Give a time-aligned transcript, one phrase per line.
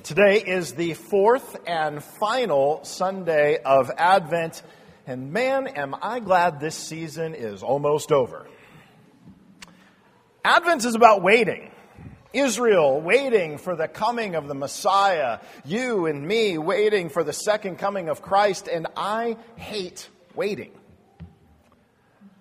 [0.00, 4.62] Today is the fourth and final Sunday of Advent,
[5.06, 8.46] and man, am I glad this season is almost over.
[10.42, 11.70] Advent is about waiting.
[12.32, 17.76] Israel waiting for the coming of the Messiah, you and me waiting for the second
[17.76, 20.72] coming of Christ, and I hate waiting.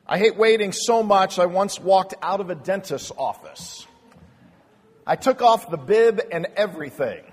[0.08, 3.86] I hate waiting so much, I once walked out of a dentist's office.
[5.06, 7.26] I took off the bib and everything.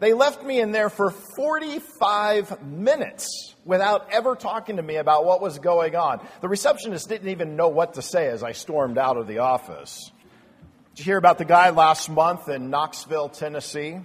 [0.00, 5.40] They left me in there for 45 minutes without ever talking to me about what
[5.40, 6.24] was going on.
[6.40, 10.12] The receptionist didn't even know what to say as I stormed out of the office.
[10.94, 13.98] Did you hear about the guy last month in Knoxville, Tennessee?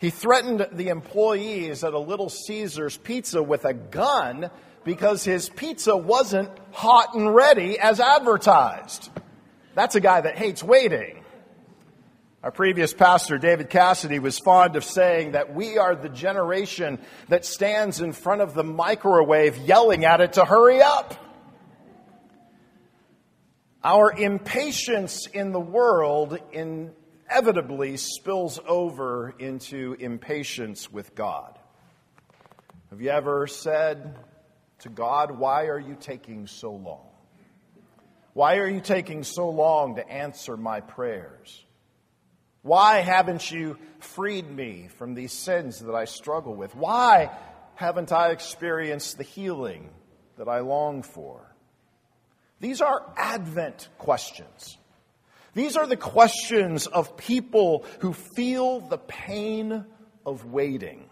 [0.00, 4.50] He threatened the employees at a Little Caesars pizza with a gun
[4.84, 9.10] because his pizza wasn't hot and ready as advertised.
[9.76, 11.21] That's a guy that hates waiting.
[12.42, 17.44] Our previous pastor, David Cassidy, was fond of saying that we are the generation that
[17.44, 21.14] stands in front of the microwave yelling at it to hurry up.
[23.84, 31.56] Our impatience in the world inevitably spills over into impatience with God.
[32.90, 34.18] Have you ever said
[34.80, 37.06] to God, Why are you taking so long?
[38.32, 41.64] Why are you taking so long to answer my prayers?
[42.62, 46.74] Why haven't you freed me from these sins that I struggle with?
[46.74, 47.30] Why
[47.74, 49.90] haven't I experienced the healing
[50.38, 51.54] that I long for?
[52.60, 54.78] These are Advent questions.
[55.54, 59.84] These are the questions of people who feel the pain
[60.24, 61.08] of waiting.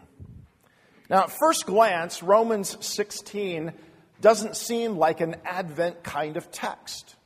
[1.11, 3.73] Now, at first glance, Romans 16
[4.21, 7.17] doesn't seem like an Advent kind of text.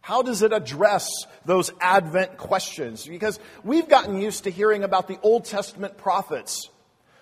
[0.00, 1.08] How does it address
[1.44, 3.06] those Advent questions?
[3.06, 6.70] Because we've gotten used to hearing about the Old Testament prophets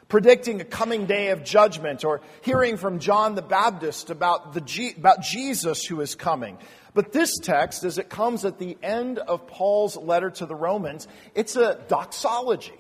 [0.09, 5.23] predicting a coming day of judgment or hearing from John the Baptist about, the, about
[5.23, 6.59] Jesus who is coming.
[6.95, 11.07] But this text, as it comes at the end of Paul's letter to the Romans,
[11.35, 12.73] it's a doxology.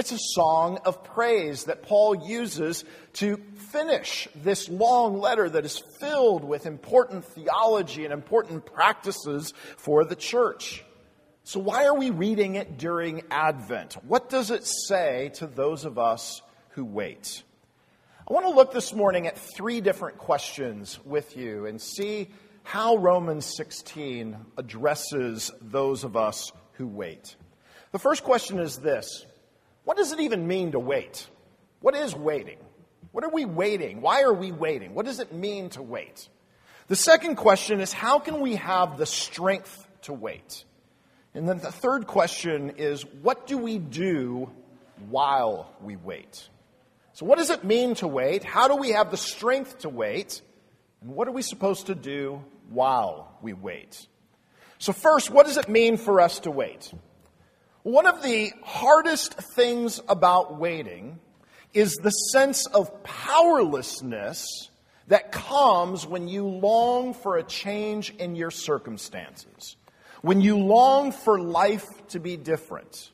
[0.00, 3.36] It's a song of praise that Paul uses to
[3.70, 10.16] finish this long letter that is filled with important theology and important practices for the
[10.16, 10.82] church.
[11.44, 14.02] So, why are we reading it during Advent?
[14.06, 16.40] What does it say to those of us
[16.70, 17.42] who wait?
[18.26, 22.30] I want to look this morning at three different questions with you and see
[22.62, 27.36] how Romans 16 addresses those of us who wait.
[27.92, 29.26] The first question is this
[29.84, 31.28] what does it even mean to wait?
[31.80, 32.58] What is waiting?
[33.12, 34.00] What are we waiting?
[34.00, 34.94] Why are we waiting?
[34.94, 36.28] What does it mean to wait?
[36.88, 40.64] The second question is how can we have the strength to wait?
[41.34, 44.50] And then the third question is what do we do
[45.08, 46.48] while we wait?
[47.12, 48.44] So, what does it mean to wait?
[48.44, 50.40] How do we have the strength to wait?
[51.02, 54.06] And what are we supposed to do while we wait?
[54.78, 56.92] So, first, what does it mean for us to wait?
[57.82, 61.18] One of the hardest things about waiting
[61.72, 64.44] is the sense of powerlessness
[65.06, 69.76] that comes when you long for a change in your circumstances,
[70.20, 73.10] when you long for life to be different.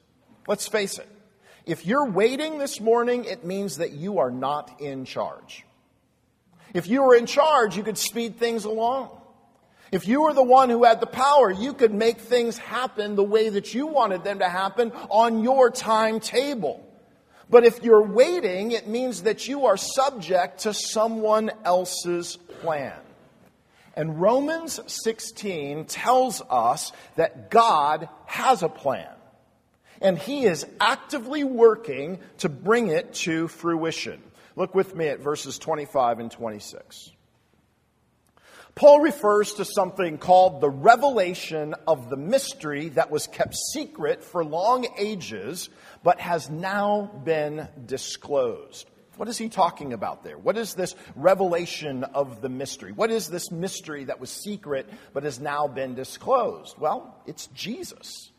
[0.49, 1.09] Let's face it,
[1.65, 5.65] if you're waiting this morning, it means that you are not in charge.
[6.75, 9.11] If you were in charge, you could speed things along.
[9.93, 13.23] If you were the one who had the power, you could make things happen the
[13.23, 16.83] way that you wanted them to happen on your timetable.
[17.49, 22.99] But if you're waiting, it means that you are subject to someone else's plan.
[23.95, 29.09] And Romans 16 tells us that God has a plan.
[30.03, 34.21] And he is actively working to bring it to fruition.
[34.57, 37.13] Look with me at verses 25 and 26.
[38.77, 44.45] Paul refers to something called the revelation of the mystery that was kept secret for
[44.45, 45.71] long ages,
[46.03, 48.87] but has now been disclosed.
[49.17, 50.37] What is he talking about there?
[50.37, 52.93] What is this revelation of the mystery?
[52.93, 56.77] What is this mystery that was secret but has now been disclosed?
[56.79, 58.31] Well, it's Jesus.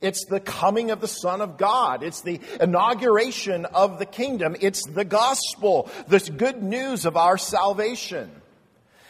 [0.00, 2.02] It's the coming of the Son of God.
[2.02, 4.56] It's the inauguration of the kingdom.
[4.60, 8.32] It's the gospel, this good news of our salvation.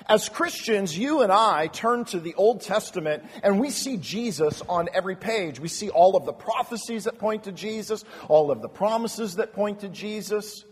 [0.09, 4.89] As Christians, you and I turn to the Old Testament and we see Jesus on
[4.95, 5.59] every page.
[5.59, 9.53] We see all of the prophecies that point to Jesus, all of the promises that
[9.53, 10.65] point to Jesus.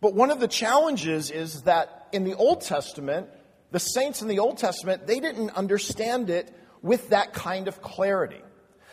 [0.00, 3.28] But one of the challenges is that in the Old Testament,
[3.70, 6.50] the saints in the Old Testament, they didn't understand it
[6.80, 8.40] with that kind of clarity.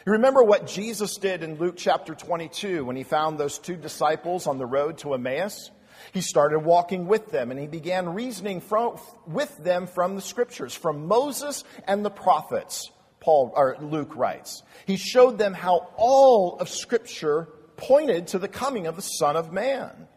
[0.05, 4.47] You remember what Jesus did in Luke chapter 22 when he found those two disciples
[4.47, 5.71] on the road to Emmaus?
[6.11, 10.73] He started walking with them and he began reasoning from, with them from the scriptures,
[10.73, 14.63] from Moses and the prophets, Paul, or Luke writes.
[14.85, 19.51] He showed them how all of scripture pointed to the coming of the Son of
[19.53, 20.07] Man.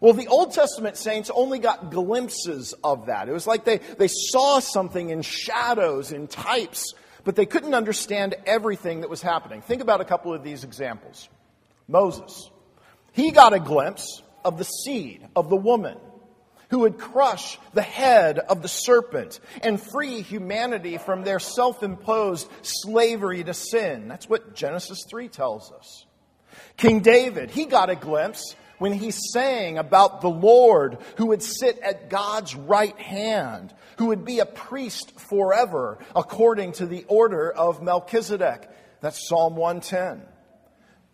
[0.00, 3.28] Well, the Old Testament saints only got glimpses of that.
[3.28, 6.94] It was like they, they saw something in shadows, in types,
[7.24, 9.60] but they couldn't understand everything that was happening.
[9.60, 11.28] Think about a couple of these examples.
[11.88, 12.50] Moses.
[13.12, 15.98] He got a glimpse of the seed of the woman
[16.70, 22.48] who would crush the head of the serpent and free humanity from their self imposed
[22.62, 24.08] slavery to sin.
[24.08, 26.06] That's what Genesis 3 tells us.
[26.76, 31.78] King David, he got a glimpse when he sang about the Lord who would sit
[31.80, 37.82] at God's right hand, who would be a priest forever according to the order of
[37.82, 38.68] Melchizedek.
[39.00, 40.22] That's Psalm 110.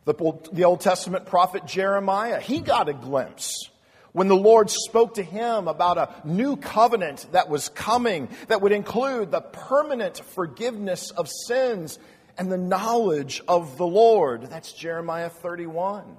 [0.05, 0.15] The,
[0.53, 3.71] the Old Testament prophet Jeremiah, he got a glimpse
[4.13, 8.73] when the Lord spoke to him about a new covenant that was coming that would
[8.73, 11.99] include the permanent forgiveness of sins
[12.39, 14.51] and the knowledge of the Lord.
[14.51, 16.17] That's Jeremiah 31.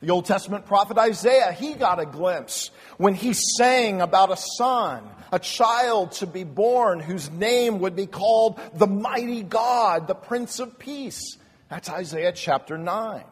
[0.00, 5.08] The Old Testament prophet Isaiah, he got a glimpse when he sang about a son,
[5.30, 10.58] a child to be born whose name would be called the mighty God, the Prince
[10.58, 11.38] of Peace.
[11.72, 13.24] That's Isaiah chapter 9.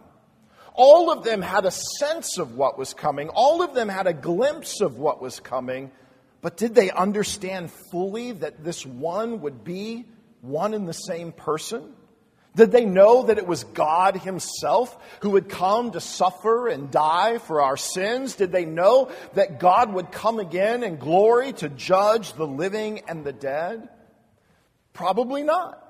[0.72, 3.28] All of them had a sense of what was coming.
[3.28, 5.90] All of them had a glimpse of what was coming.
[6.40, 10.06] But did they understand fully that this one would be
[10.40, 11.92] one and the same person?
[12.56, 17.36] Did they know that it was God Himself who would come to suffer and die
[17.36, 18.36] for our sins?
[18.36, 23.22] Did they know that God would come again in glory to judge the living and
[23.22, 23.90] the dead?
[24.94, 25.89] Probably not.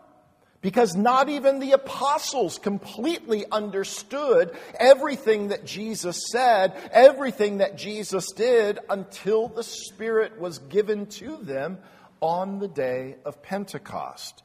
[0.63, 8.79] Because not even the apostles completely understood everything that Jesus said, everything that Jesus did,
[8.91, 11.79] until the Spirit was given to them
[12.21, 14.43] on the day of Pentecost.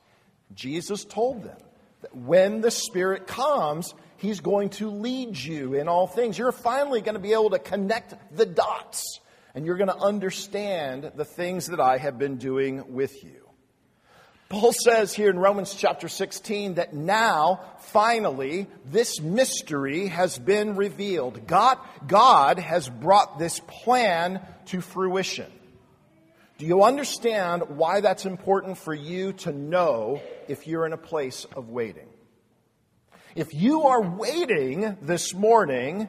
[0.53, 1.57] Jesus told them
[2.01, 6.37] that when the Spirit comes, He's going to lead you in all things.
[6.37, 9.19] You're finally going to be able to connect the dots,
[9.53, 13.44] and you're going to understand the things that I have been doing with you.
[14.55, 21.45] Paul says here in Romans chapter 16 that now, finally, this mystery has been revealed.
[21.45, 25.51] God, God has brought this plan to fruition.
[26.57, 31.45] Do you understand why that's important for you to know if you're in a place
[31.53, 32.07] of waiting?
[33.35, 36.07] If you are waiting this morning,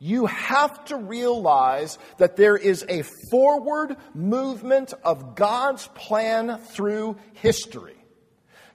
[0.00, 7.94] you have to realize that there is a forward movement of God's plan through history.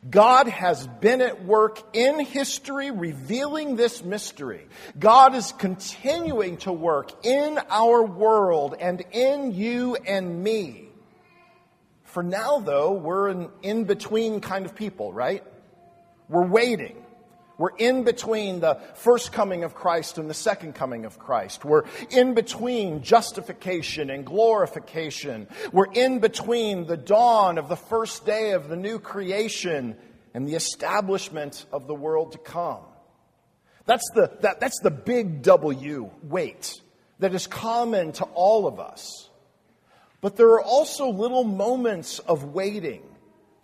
[0.07, 4.68] God has been at work in history revealing this mystery.
[5.00, 10.89] God is continuing to work in our world and in you and me.
[12.04, 15.44] For now, though, we're an in between kind of people, right?
[16.30, 17.05] We're waiting.
[17.57, 21.63] We're in between the first coming of Christ and the second coming of Christ.
[21.63, 25.48] We're in between justification and glorification.
[25.72, 29.96] We're in between the dawn of the first day of the new creation
[30.34, 32.84] and the establishment of the world to come.
[33.86, 36.81] That's the, that, that's the big W wait
[37.19, 39.30] that is common to all of us.
[40.21, 43.04] But there are also little moments of waiting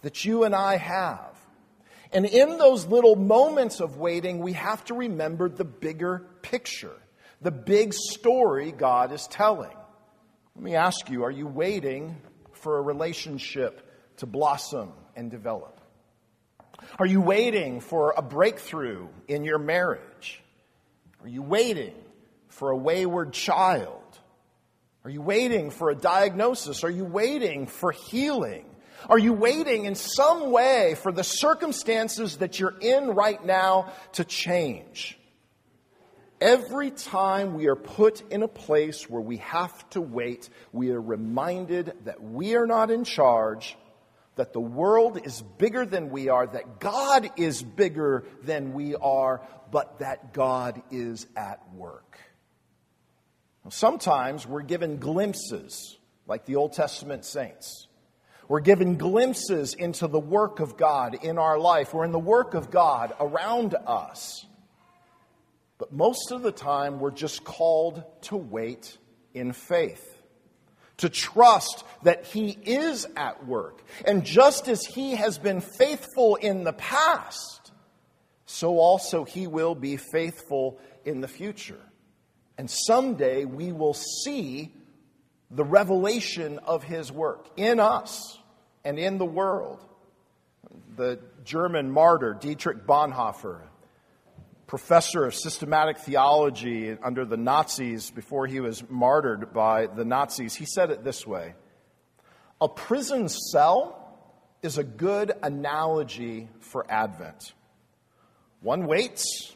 [0.04, 1.31] that you and I have
[2.14, 6.96] and in those little moments of waiting, we have to remember the bigger picture,
[7.42, 9.76] the big story God is telling.
[10.56, 12.18] Let me ask you are you waiting
[12.54, 13.88] for a relationship
[14.18, 15.80] to blossom and develop?
[17.00, 20.42] Are you waiting for a breakthrough in your marriage?
[21.22, 21.94] Are you waiting
[22.50, 24.02] for a wayward child?
[25.04, 26.84] Are you waiting for a diagnosis?
[26.84, 28.66] Are you waiting for healing?
[29.10, 34.24] Are you waiting in some way for the circumstances that you're in right now to
[34.24, 35.18] change?
[36.40, 41.02] Every time we are put in a place where we have to wait, we are
[41.02, 43.78] reminded that we are not in charge,
[44.38, 49.42] that the world is bigger than we are, that God is bigger than we are,
[49.72, 52.18] but that God is at work.
[53.70, 57.88] Sometimes we're given glimpses, like the Old Testament saints.
[58.48, 61.94] We're given glimpses into the work of God in our life.
[61.94, 64.46] We're in the work of God around us.
[65.78, 68.98] But most of the time, we're just called to wait
[69.34, 70.22] in faith,
[70.98, 73.84] to trust that He is at work.
[74.06, 77.62] And just as He has been faithful in the past,
[78.52, 81.80] so also he will be faithful in the future.
[82.58, 84.74] And someday we will see
[85.52, 88.40] the revelation of his work in us
[88.84, 89.84] and in the world.
[90.96, 93.60] The German martyr Dietrich Bonhoeffer,
[94.68, 100.66] professor of systematic theology under the Nazis before he was martyred by the Nazis, he
[100.66, 101.56] said it this way
[102.62, 103.98] A prison cell
[104.62, 107.54] is a good analogy for Advent.
[108.62, 109.54] One waits,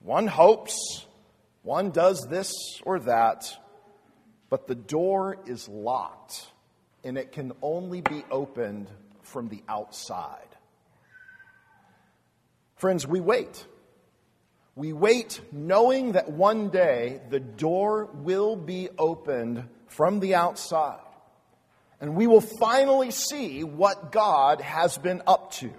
[0.00, 1.06] one hopes,
[1.62, 2.52] one does this
[2.84, 3.50] or that,
[4.50, 6.46] but the door is locked
[7.04, 8.88] and it can only be opened
[9.22, 10.48] from the outside.
[12.76, 13.66] Friends, we wait.
[14.74, 21.00] We wait knowing that one day the door will be opened from the outside.
[22.00, 25.72] And we will finally see what God has been up to.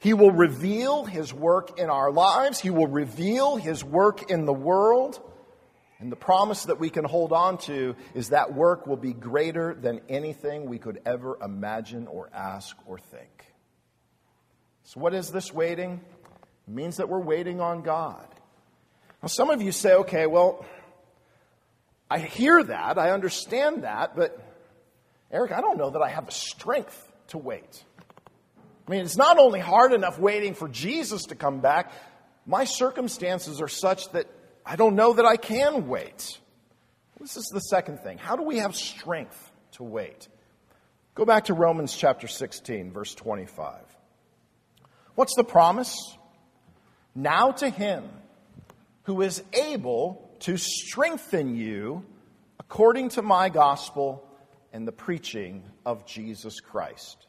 [0.00, 2.58] He will reveal His work in our lives.
[2.58, 5.20] He will reveal His work in the world.
[6.00, 9.74] And the promise that we can hold on to is that work will be greater
[9.74, 13.52] than anything we could ever imagine or ask or think.
[14.82, 16.00] So, what is this waiting?
[16.66, 18.26] It means that we're waiting on God.
[19.22, 20.64] Now, some of you say, okay, well,
[22.10, 24.38] I hear that, I understand that, but
[25.30, 27.84] Eric, I don't know that I have the strength to wait.
[28.86, 31.92] I mean, it's not only hard enough waiting for Jesus to come back,
[32.44, 34.26] my circumstances are such that
[34.64, 36.38] I don't know that I can wait.
[37.20, 38.18] This is the second thing.
[38.18, 40.28] How do we have strength to wait?
[41.14, 43.80] Go back to Romans chapter 16, verse 25.
[45.14, 45.96] What's the promise?
[47.14, 48.04] Now to him
[49.04, 52.04] who is able to strengthen you
[52.58, 54.26] according to my gospel
[54.72, 57.26] and the preaching of Jesus Christ.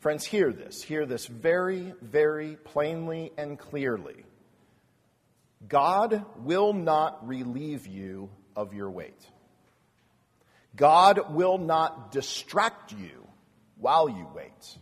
[0.00, 0.82] Friends, hear this.
[0.82, 4.24] Hear this very, very plainly and clearly.
[5.68, 9.26] God will not relieve you of your weight.
[10.74, 13.26] God will not distract you
[13.76, 14.78] while you wait,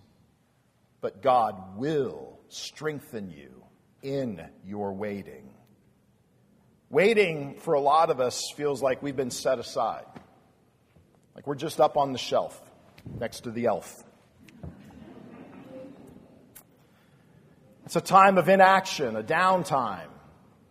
[1.01, 3.65] but God will strengthen you
[4.03, 5.55] in your waiting.
[6.91, 10.07] Waiting for a lot of us feels like we've been set aside.
[11.35, 12.61] Like we're just up on the shelf
[13.19, 14.05] next to the elf.
[17.87, 20.09] It's a time of inaction, a downtime,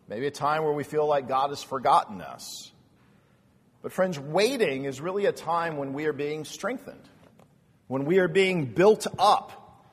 [0.09, 2.71] maybe a time where we feel like God has forgotten us.
[3.81, 7.07] But, friends, waiting is really a time when we are being strengthened,
[7.87, 9.85] when we are being built up.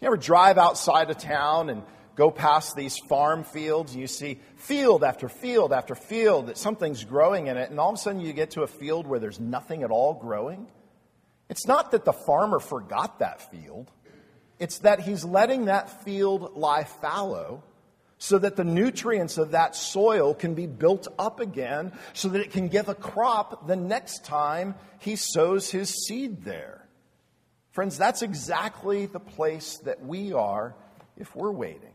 [0.00, 1.82] You ever drive outside of town and
[2.14, 7.04] go past these farm fields and you see field after field after field that something's
[7.04, 9.40] growing in it, and all of a sudden you get to a field where there's
[9.40, 10.68] nothing at all growing.
[11.50, 13.90] It's not that the farmer forgot that field,
[14.58, 17.64] it's that he's letting that field lie fallow
[18.24, 22.52] so that the nutrients of that soil can be built up again so that it
[22.52, 26.88] can give a crop the next time he sows his seed there.
[27.72, 30.74] Friends, that's exactly the place that we are
[31.18, 31.92] if we're waiting.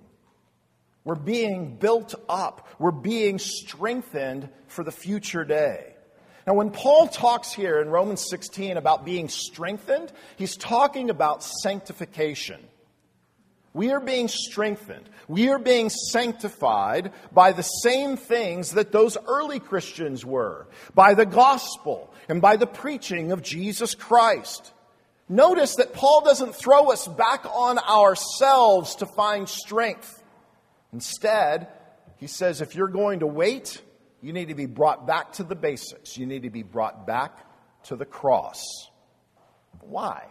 [1.03, 2.67] We're being built up.
[2.77, 5.95] We're being strengthened for the future day.
[6.45, 12.61] Now, when Paul talks here in Romans 16 about being strengthened, he's talking about sanctification.
[13.73, 15.09] We are being strengthened.
[15.27, 21.25] We are being sanctified by the same things that those early Christians were by the
[21.25, 24.73] gospel and by the preaching of Jesus Christ.
[25.27, 30.23] Notice that Paul doesn't throw us back on ourselves to find strength.
[30.91, 31.67] Instead,
[32.17, 33.81] he says if you're going to wait,
[34.21, 36.17] you need to be brought back to the basics.
[36.17, 37.45] You need to be brought back
[37.83, 38.63] to the cross.
[39.81, 40.25] Why?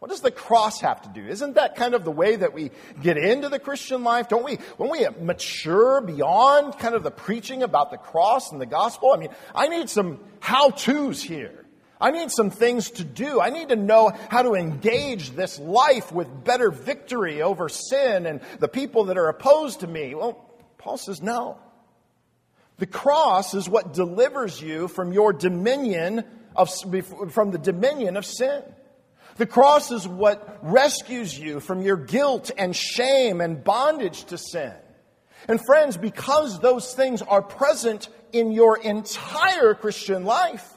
[0.00, 1.26] What does the cross have to do?
[1.26, 2.70] Isn't that kind of the way that we
[3.02, 4.28] get into the Christian life?
[4.30, 8.66] Don't we, when we mature beyond kind of the preaching about the cross and the
[8.66, 9.12] gospel?
[9.12, 11.66] I mean, I need some how to's here.
[12.00, 13.42] I need some things to do.
[13.42, 18.40] I need to know how to engage this life with better victory over sin and
[18.58, 20.14] the people that are opposed to me.
[20.14, 20.42] Well,
[20.78, 21.58] Paul says no.
[22.78, 26.24] The cross is what delivers you from your dominion
[26.56, 26.70] of,
[27.30, 28.62] from the dominion of sin.
[29.40, 34.74] The cross is what rescues you from your guilt and shame and bondage to sin.
[35.48, 40.70] And friends, because those things are present in your entire Christian life,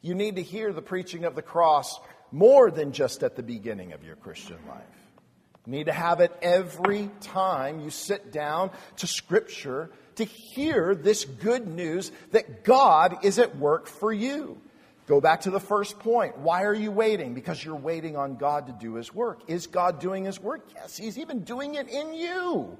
[0.00, 3.92] you need to hear the preaching of the cross more than just at the beginning
[3.92, 5.20] of your Christian life.
[5.66, 11.26] You need to have it every time you sit down to Scripture to hear this
[11.26, 14.62] good news that God is at work for you.
[15.06, 16.38] Go back to the first point.
[16.38, 17.34] Why are you waiting?
[17.34, 19.40] Because you're waiting on God to do His work.
[19.48, 20.68] Is God doing His work?
[20.74, 22.76] Yes, He's even doing it in you.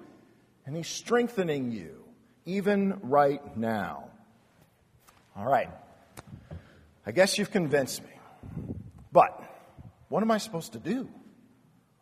[0.64, 2.04] and He's strengthening you,
[2.46, 4.08] even right now.
[5.36, 5.70] All right.
[7.04, 8.10] I guess you've convinced me.
[9.10, 9.42] But
[10.08, 11.08] what am I supposed to do?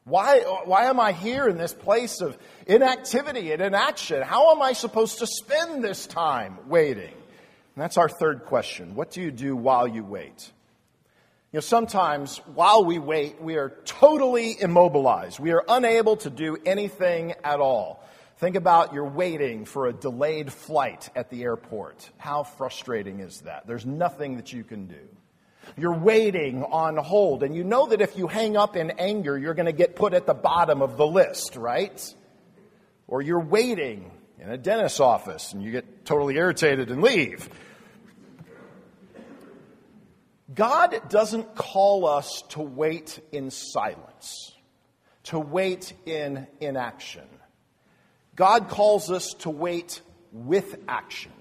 [0.04, 2.36] Why, why am I here in this place of
[2.66, 4.22] inactivity and inaction?
[4.22, 7.14] How am I supposed to spend this time waiting?
[7.74, 8.94] And that's our third question.
[8.94, 10.50] What do you do while you wait?
[11.52, 15.40] You know, sometimes while we wait, we are totally immobilized.
[15.40, 18.04] We are unable to do anything at all.
[18.38, 22.08] Think about you're waiting for a delayed flight at the airport.
[22.18, 23.66] How frustrating is that?
[23.66, 25.08] There's nothing that you can do.
[25.76, 29.54] You're waiting on hold, and you know that if you hang up in anger, you're
[29.54, 32.14] going to get put at the bottom of the list, right?
[33.08, 34.10] Or you're waiting
[34.40, 37.48] in a dentist's office and you get totally irritated and leave.
[40.52, 44.52] God doesn't call us to wait in silence,
[45.24, 47.28] to wait in inaction.
[48.34, 50.00] God calls us to wait
[50.32, 51.32] with action.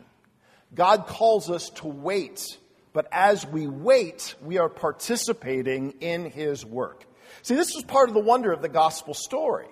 [0.76, 2.58] God calls us to wait,
[2.94, 7.06] but as we wait, we are participating in His work.
[7.42, 9.70] See, this is part of the wonder of the gospel story.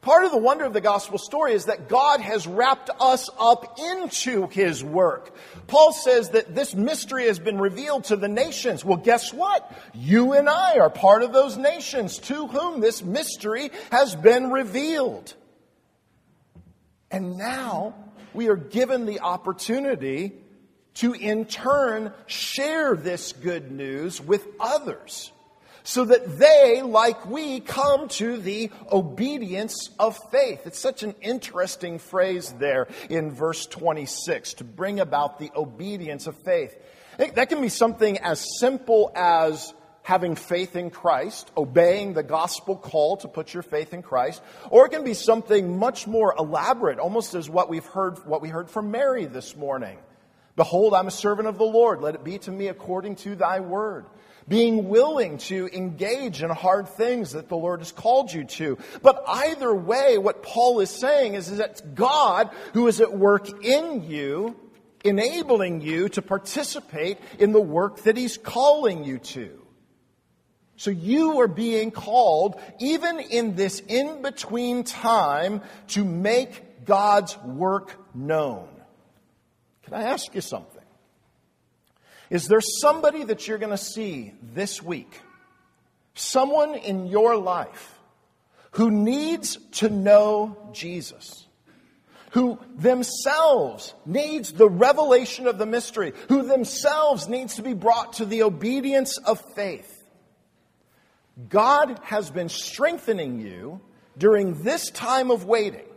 [0.00, 3.78] Part of the wonder of the gospel story is that God has wrapped us up
[3.78, 5.34] into his work.
[5.66, 8.84] Paul says that this mystery has been revealed to the nations.
[8.84, 9.70] Well, guess what?
[9.94, 15.34] You and I are part of those nations to whom this mystery has been revealed.
[17.10, 17.94] And now
[18.32, 20.32] we are given the opportunity
[20.94, 25.32] to in turn share this good news with others
[25.82, 30.62] so that they, like we, come to the obedience of faith.
[30.66, 36.36] It's such an interesting phrase there in verse 26 to bring about the obedience of
[36.36, 36.76] faith.
[37.18, 43.18] That can be something as simple as having faith in Christ, obeying the gospel call
[43.18, 47.34] to put your faith in Christ, or it can be something much more elaborate, almost
[47.34, 49.98] as what we've heard, what we heard from Mary this morning.
[50.58, 52.02] Behold, I'm a servant of the Lord.
[52.02, 54.04] Let it be to me according to thy word
[54.48, 58.78] being willing to engage in hard things that the Lord has called you to.
[59.02, 63.12] But either way, what Paul is saying is, is that it's God who is at
[63.12, 64.56] work in you,
[65.04, 69.62] enabling you to participate in the work that He's calling you to.
[70.76, 77.94] So you are being called, even in this in between time, to make God's work
[78.14, 78.77] known.
[79.88, 80.82] Can I ask you something?
[82.28, 85.20] Is there somebody that you're going to see this week?
[86.14, 87.98] Someone in your life
[88.72, 91.46] who needs to know Jesus,
[92.32, 98.26] who themselves needs the revelation of the mystery, who themselves needs to be brought to
[98.26, 99.94] the obedience of faith.
[101.48, 103.80] God has been strengthening you
[104.18, 105.87] during this time of waiting.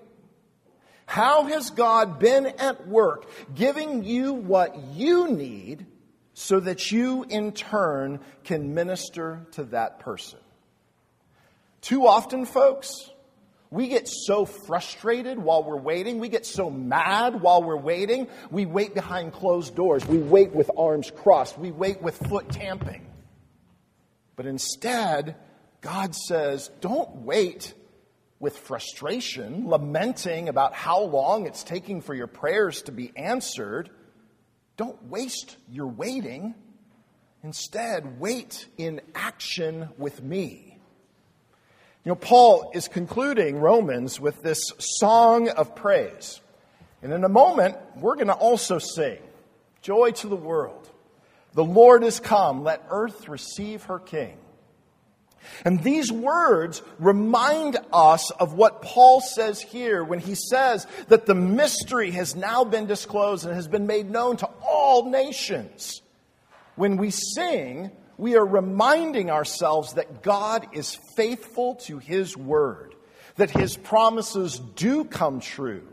[1.12, 5.86] How has God been at work giving you what you need
[6.34, 10.40] so that you in turn can minister to that person.
[11.82, 13.10] Too often, folks,
[13.70, 16.20] we get so frustrated while we're waiting.
[16.20, 18.30] We get so mad while we're waiting.
[18.50, 20.08] We wait behind closed doors.
[20.08, 21.58] We wait with arms crossed.
[21.58, 23.06] We wait with foot tamping.
[24.38, 25.36] But instead,
[25.82, 27.74] God says, don't wait
[28.42, 33.90] with frustration, lamenting about how long it's taking for your prayers to be answered.
[34.78, 36.56] Don't waste your waiting.
[37.44, 40.80] Instead, wait in action with me.
[42.04, 46.42] You know, Paul is concluding Romans with this song of praise.
[47.04, 49.20] And in a moment, we're going to also sing
[49.84, 50.90] Joy to the world.
[51.54, 52.64] The Lord is come.
[52.64, 54.38] Let earth receive her King.
[55.66, 61.36] And these words remind us of what Paul says here when he says that the
[61.36, 66.02] mystery has now been disclosed and has been made known to all nations.
[66.76, 72.96] When we sing, we are reminding ourselves that God is faithful to his word,
[73.36, 75.88] that his promises do come true,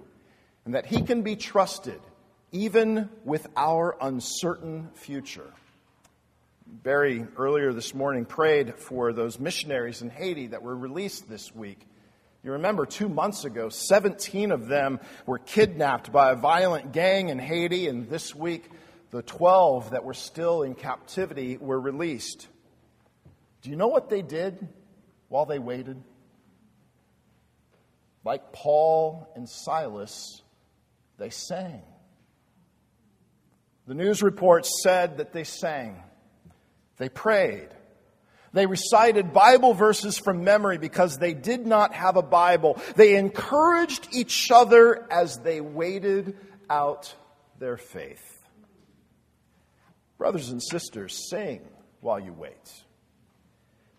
[0.64, 2.00] and that he can be trusted
[2.52, 5.52] even with our uncertain future.
[6.70, 11.80] Barry earlier this morning prayed for those missionaries in Haiti that were released this week.
[12.44, 17.38] You remember two months ago, 17 of them were kidnapped by a violent gang in
[17.38, 18.70] Haiti, and this week,
[19.10, 22.46] the 12 that were still in captivity were released.
[23.62, 24.68] Do you know what they did
[25.28, 26.02] while they waited?
[28.24, 30.42] Like Paul and Silas,
[31.16, 31.82] they sang.
[33.86, 36.02] The news reports said that they sang.
[36.98, 37.68] They prayed.
[38.52, 42.80] They recited Bible verses from memory because they did not have a Bible.
[42.96, 46.36] They encouraged each other as they waited
[46.70, 47.14] out
[47.58, 48.24] their faith.
[50.16, 51.60] Brothers and sisters, sing
[52.00, 52.84] while you wait.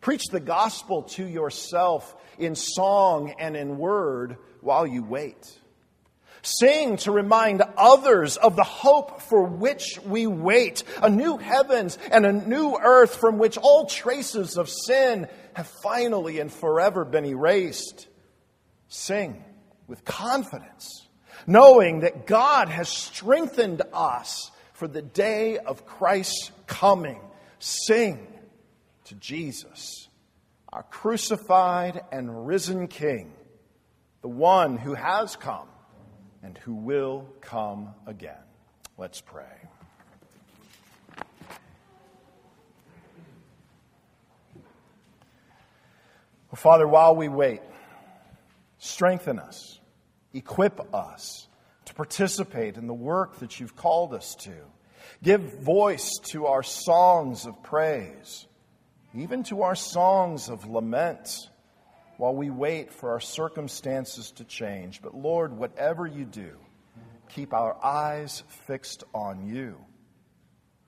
[0.02, 5.60] Preach the gospel to yourself in song and in word while you wait.
[6.42, 12.26] Sing to remind others of the hope for which we wait, a new heavens and
[12.26, 18.08] a new earth from which all traces of sin have finally and forever been erased.
[18.88, 19.44] Sing
[19.88, 21.08] with confidence,
[21.46, 27.20] knowing that God has strengthened us for the day of Christ's coming.
[27.60, 28.26] Sing
[29.06, 30.08] to Jesus,
[30.72, 33.34] our crucified and risen King,
[34.22, 35.68] the one who has come
[36.44, 38.36] and who will come again.
[38.98, 39.46] Let's pray.
[46.52, 47.62] Well, Father, while we wait,
[48.80, 49.80] strengthen us,
[50.34, 51.48] equip us
[51.86, 54.56] to participate in the work that you've called us to.
[55.22, 58.48] Give voice to our songs of praise,
[59.14, 61.50] even to our songs of lament
[62.20, 65.02] while we wait for our circumstances to change.
[65.02, 66.52] But Lord, whatever you do,
[67.30, 69.78] keep our eyes fixed on you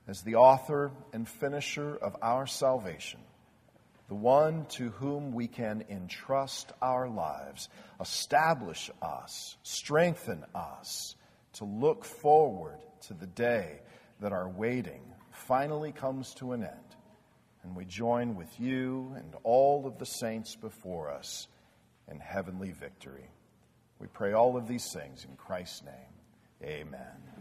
[0.09, 3.21] as the author and finisher of our salvation,
[4.09, 7.69] the one to whom we can entrust our lives.
[8.01, 11.15] Establish us, strengthen us
[11.53, 13.79] to look forward to the day
[14.19, 16.90] that our waiting finally comes to an end
[17.63, 21.47] and we join with you and all of the saints before us
[22.09, 23.29] in heavenly victory.
[23.99, 26.63] We pray all of these things in Christ's name.
[26.63, 27.40] Amen.